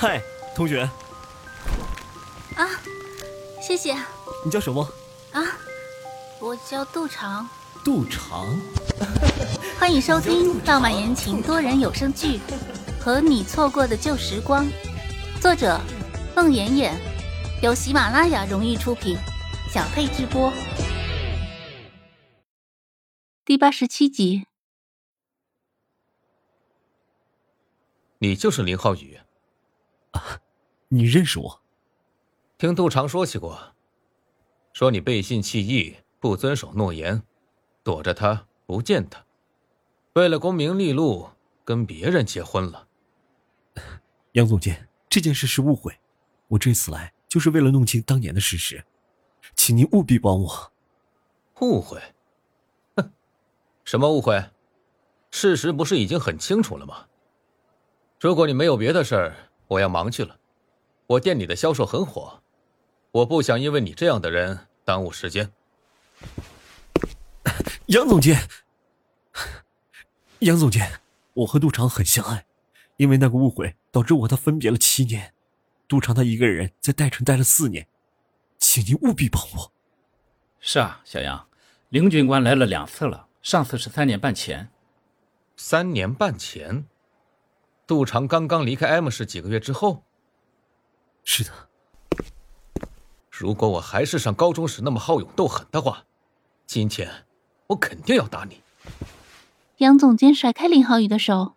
[0.00, 0.22] 嗨，
[0.54, 0.88] 同学。
[2.54, 2.68] 啊，
[3.60, 3.96] 谢谢。
[4.44, 4.88] 你叫什么？
[5.32, 5.42] 啊，
[6.38, 7.48] 我叫杜长。
[7.84, 8.46] 杜长。
[9.76, 12.38] 欢迎收听浪漫言情多人有声剧
[13.00, 14.64] 《和你错过的旧时光》，
[15.42, 15.76] 作者：
[16.36, 16.96] 孟妍妍，
[17.60, 19.18] 由喜马拉雅荣誉出品，
[19.68, 20.52] 小佩直播。
[23.44, 24.46] 第八十七集。
[28.18, 29.18] 你就是林浩宇。
[30.88, 31.62] 啊，你认识我？
[32.56, 33.74] 听杜长说起过，
[34.72, 37.22] 说你背信弃义，不遵守诺言，
[37.82, 39.24] 躲着他不见他，
[40.14, 41.28] 为了功名利禄
[41.64, 42.88] 跟别人结婚了。
[44.32, 45.98] 杨总监，这件事是误会，
[46.48, 48.84] 我这次来就是为了弄清当年的事实，
[49.54, 50.72] 请您务必帮我。
[51.60, 52.00] 误会？
[52.96, 53.12] 哼，
[53.84, 54.42] 什么误会？
[55.30, 57.06] 事实不是已经很清楚了吗？
[58.18, 59.36] 如果你没有别的事儿，
[59.68, 60.38] 我要忙去了。
[61.08, 62.42] 我店里的销售很火，
[63.12, 65.50] 我不想因为你这样的人耽误时间。
[67.86, 68.46] 杨总监，
[70.40, 71.00] 杨总监，
[71.32, 72.44] 我和杜长很相爱，
[72.98, 75.32] 因为那个误会导致我和他分别了七年。
[75.88, 77.88] 杜长他一个人在代城待了四年，
[78.58, 79.72] 请您务必帮我。
[80.60, 81.48] 是啊，小杨，
[81.88, 84.68] 林军官来了两次了，上次是三年半前。
[85.56, 86.84] 三年半前。
[87.86, 90.04] 杜长刚刚离开 M 市几个月之后，
[91.30, 91.52] 是的。
[93.30, 96.06] 如果我还是上高中时那么好勇斗狠的话，
[96.66, 97.26] 今天
[97.66, 98.62] 我肯定要打你。
[99.76, 101.52] 杨总监甩开林浩宇的手，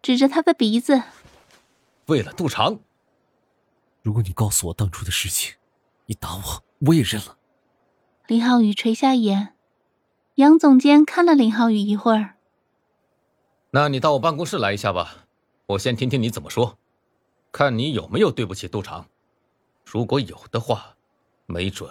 [0.00, 1.02] 指着他的鼻子
[2.06, 2.78] ：“为了杜长，
[4.00, 5.56] 如果你告诉我当初的事情，
[6.06, 7.36] 你打我我也认了。”
[8.28, 9.54] 林浩宇垂下眼，
[10.36, 12.36] 杨总监看了林浩宇一会儿
[13.72, 15.26] ：“那你到我办公室来一下吧。”
[15.66, 16.78] 我先听听你怎么说，
[17.50, 19.08] 看你有没有对不起杜长。
[19.86, 20.96] 如果有的话，
[21.46, 21.88] 没准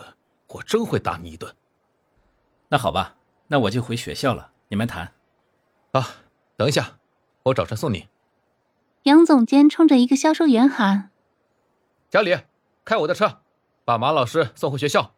[0.47, 1.55] 我真会打你一顿。
[2.67, 3.15] 那好吧，
[3.47, 5.13] 那我就回学校了，你们谈。
[5.93, 6.05] 啊，
[6.57, 6.99] 等一下，
[7.43, 8.09] 我找车送你。
[9.03, 11.11] 杨总监冲着一个销售员喊
[12.11, 12.37] ：“小李，
[12.83, 13.41] 开我的车，
[13.85, 15.13] 把马老师送回学校。”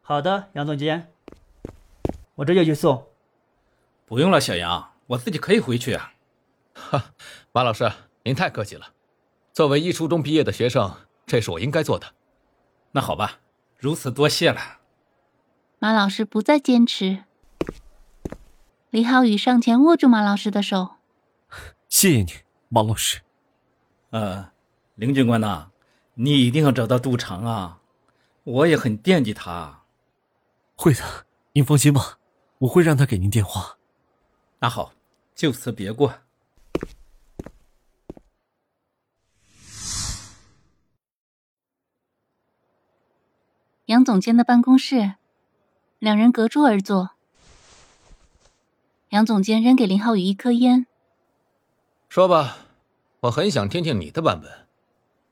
[0.00, 1.12] 好的，杨总监，
[2.36, 3.06] 我这就去送。
[4.06, 6.14] 不用了，小杨，我自己可以回去啊。
[6.74, 7.12] 哈，
[7.52, 7.92] 马老师，
[8.22, 8.94] 您太客气了。
[9.52, 10.94] 作为一初中毕业的学生，
[11.28, 12.14] 这是我应该做的。
[12.90, 13.38] 那好吧，
[13.76, 14.78] 如此多谢了。
[15.78, 17.24] 马老师不再坚持。
[18.90, 20.96] 李浩宇上前握住马老师的手，
[21.88, 22.32] 谢谢你，
[22.70, 23.20] 马老师。
[24.10, 24.50] 呃，
[24.94, 25.70] 林警官呐，
[26.14, 27.80] 你一定要找到杜长啊，
[28.44, 29.82] 我也很惦记他。
[30.74, 32.18] 会的，您放心吧，
[32.58, 33.76] 我会让他给您电话。
[34.60, 34.92] 那好，
[35.34, 36.12] 就此别过。
[43.88, 45.14] 杨总监的办公室，
[45.98, 47.12] 两人隔桌而坐。
[49.08, 50.86] 杨总监扔给林浩宇一颗烟，
[52.10, 52.58] 说吧，
[53.20, 54.66] 我很想听听你的版本，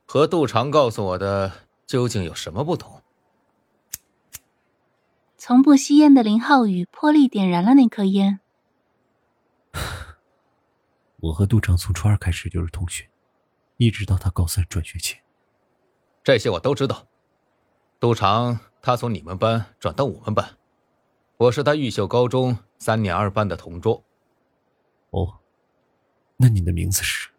[0.06, 1.52] 和杜长告诉我的
[1.86, 3.02] 究竟有什么不同。
[5.36, 8.40] 从不吸烟的林浩宇破例点燃了那颗烟。
[11.18, 13.10] 我和杜长从初二开始就是同学，
[13.76, 15.20] 一直到他高三转学前。
[16.24, 17.06] 这些我都知道。
[17.98, 20.58] 杜长，他从你们班转到我们班，
[21.38, 24.04] 我是他玉秀高中三年二班的同桌。
[25.10, 25.38] 哦，
[26.36, 27.30] 那你的名字是？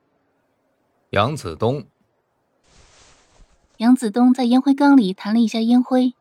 [1.12, 1.86] 杨子东。
[3.78, 6.16] 杨子东在烟灰缸里弹了一下烟灰。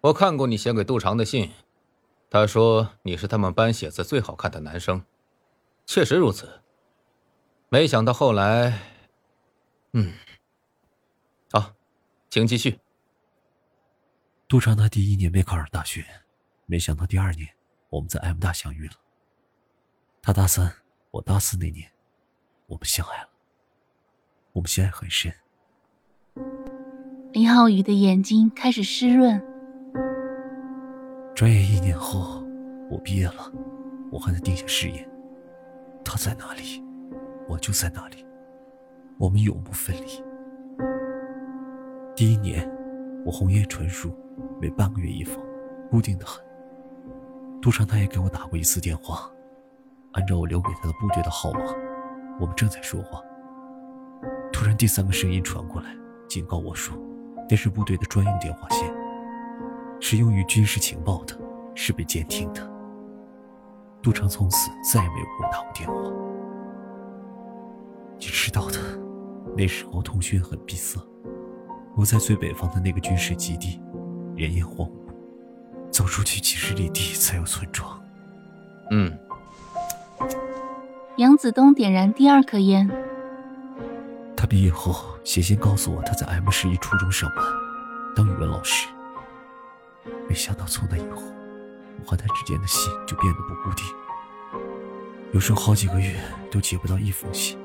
[0.00, 1.52] 我看过你写给杜长的信，
[2.28, 5.04] 他说你是他们班写字最好看的男生，
[5.86, 6.60] 确实如此。
[7.68, 8.80] 没想到后来，
[9.92, 10.12] 嗯，
[11.52, 11.72] 好，
[12.28, 12.80] 请继续。
[14.46, 16.04] 杜长他第一年没考上大学，
[16.66, 17.48] 没想到第二年
[17.88, 18.94] 我们在 M 大相遇了。
[20.22, 20.70] 他大三，
[21.10, 21.90] 我大四那年，
[22.66, 23.28] 我们相爱了。
[24.52, 25.32] 我们相爱很深。
[27.32, 29.42] 林浩宇的眼睛开始湿润。
[31.34, 32.44] 转眼一年后，
[32.90, 33.50] 我毕业了，
[34.12, 35.08] 我和他定下誓言：
[36.04, 36.84] 他在哪里，
[37.48, 38.24] 我就在哪里，
[39.18, 40.22] 我们永不分离。
[42.14, 42.70] 第一年，
[43.24, 44.14] 我红叶纯熟。
[44.60, 45.40] 每半个月一封，
[45.90, 46.42] 固定的很。
[47.62, 49.30] 杜长他也给我打过一次电话，
[50.12, 51.60] 按照我留给他的部队的号码，
[52.40, 53.22] 我们正在说话。
[54.52, 55.94] 突然，第三个声音传过来，
[56.28, 56.96] 警告我说，
[57.48, 58.92] 那是部队的专用电话线，
[60.00, 61.38] 是用于军事情报的，
[61.74, 62.68] 是被监听的。
[64.02, 65.94] 杜长从此再也没有给我打过电话。
[68.18, 68.78] 你知道的，
[69.56, 71.00] 那时候通讯很闭塞，
[71.96, 73.80] 我在最北方的那个军事基地，
[74.36, 74.90] 人烟荒芜，
[75.92, 78.02] 走出去几十里地才有村庄。
[78.90, 79.16] 嗯，
[81.18, 82.90] 杨子东点燃第二颗烟。
[84.36, 87.44] 他毕业后写信告诉我，他在 M 十一初中上班，
[88.16, 88.88] 当语文老师。
[90.28, 91.22] 没想到从那以后，
[92.00, 93.86] 我和他之间的信就变得不固定，
[95.32, 96.20] 有时候好几个月
[96.50, 97.56] 都接不到一封信，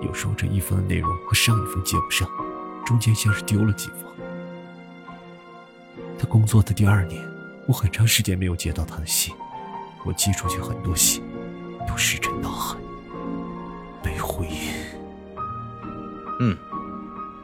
[0.00, 2.26] 有时候这一封的内容和上一封接不上，
[2.84, 4.04] 中间像是丢了几封。
[6.18, 7.22] 他工作的第二年，
[7.66, 9.34] 我很长时间没有接到他的信，
[10.04, 11.22] 我寄出去很多信，
[11.86, 12.76] 都石沉大海，
[14.04, 14.48] 没回。
[16.40, 16.56] 嗯，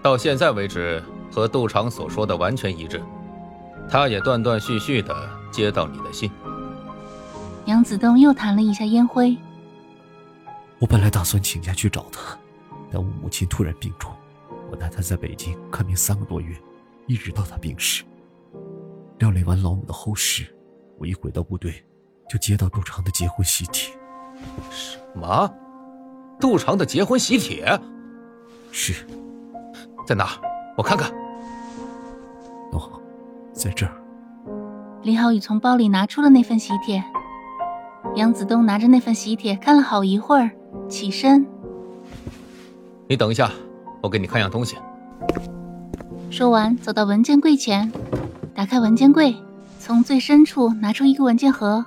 [0.02, 3.02] 到现在为止和杜长所说的完全一致。
[3.90, 6.30] 他也断断续续的接到你的信。
[7.64, 9.36] 杨子东又弹了一下烟灰。
[10.78, 12.36] 我本来打算请假去找他，
[12.92, 14.12] 但我母亲突然病重，
[14.70, 16.56] 我带他在北京看病三个多月，
[17.06, 18.04] 一直到他病逝。
[19.18, 20.46] 料理完老母的后事，
[20.98, 21.84] 我一回到部队，
[22.28, 23.92] 就接到杜长的结婚喜帖。
[24.70, 25.52] 什么？
[26.40, 27.80] 杜长的结婚喜帖？
[28.70, 29.04] 是，
[30.06, 30.40] 在哪？
[30.76, 31.10] 我看看。
[32.72, 33.00] 哦。
[33.52, 33.92] 在这儿，
[35.02, 37.02] 林浩宇从包里拿出了那份喜帖。
[38.14, 40.52] 杨子东拿着那份喜帖看了好一会儿，
[40.88, 41.44] 起身
[43.10, 43.50] ：“你等一下，
[44.00, 44.76] 我给你看样东西。”
[46.30, 47.90] 说完，走到文件柜前，
[48.54, 49.34] 打开文件柜，
[49.80, 51.84] 从最深处拿出一个文件盒，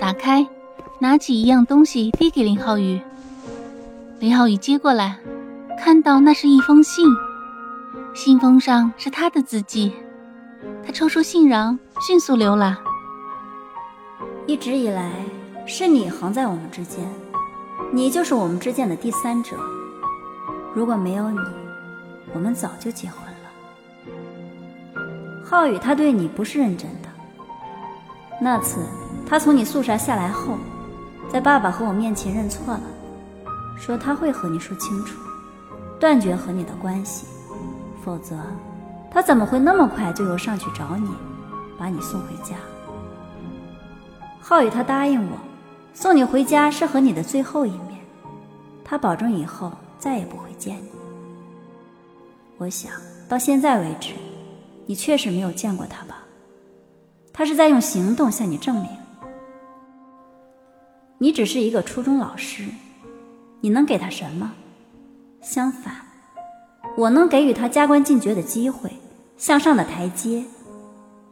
[0.00, 0.46] 打开，
[0.98, 3.00] 拿起一样东西递给林浩宇。
[4.18, 5.16] 林浩宇接过来，
[5.78, 7.06] 看到那是一封信，
[8.14, 9.92] 信封上是他的字迹。
[10.84, 12.76] 他抽出信瓤，迅速浏览。
[14.46, 15.12] 一直以来，
[15.66, 17.08] 是你横在我们之间，
[17.92, 19.56] 你就是我们之间的第三者。
[20.78, 21.40] 如果没有你，
[22.32, 23.34] 我们早就结婚了。
[25.44, 27.08] 浩宇，他对你不是认真的。
[28.40, 28.78] 那次
[29.28, 30.56] 他从你宿舍下来后，
[31.28, 32.82] 在爸爸和我面前认错了，
[33.76, 35.18] 说他会和你说清楚，
[35.98, 37.26] 断绝和你的关系，
[38.04, 38.36] 否则。
[39.10, 41.10] 他怎么会那么快就又上去找你，
[41.76, 42.54] 把你送回家？
[44.38, 45.38] 浩宇他答应我，
[45.92, 47.98] 送你回家是和你的最后一面，
[48.84, 50.90] 他保证以后再也不会见你。
[52.56, 52.92] 我想
[53.28, 54.14] 到现在为止，
[54.86, 56.24] 你确实没有见过他吧？
[57.32, 58.88] 他是在用行动向你证明，
[61.18, 62.64] 你只是一个初中老师，
[63.60, 64.52] 你能给他什么？
[65.40, 65.94] 相反。
[66.96, 68.90] 我能给予他加官进爵的机会，
[69.36, 70.44] 向上的台阶。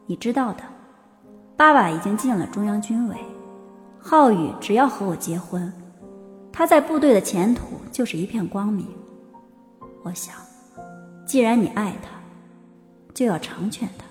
[0.07, 0.63] 你知道的，
[1.57, 3.17] 爸爸已经进了中央军委，
[3.99, 5.73] 浩宇只要和我结婚，
[6.57, 8.89] 他在部队的前途就是一片光明。
[10.03, 10.35] 我想，
[11.27, 12.19] 既然你爱他，
[13.13, 14.07] 就要成全他。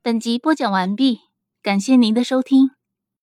[0.00, 1.20] 本集播讲完毕，
[1.62, 2.70] 感谢您的收听。